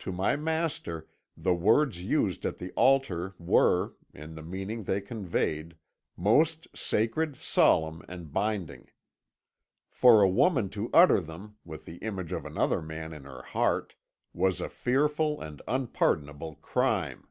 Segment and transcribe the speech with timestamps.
[0.00, 5.74] To my master the words used at the altar were, in the meaning they conveyed,
[6.18, 8.90] most sacred, solemn and binding.
[9.88, 13.94] For a woman to utter them, with the image of another man in her heart,
[14.34, 17.28] was a fearful and unpardonable crime.